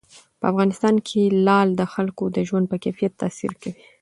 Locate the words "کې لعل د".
1.07-1.81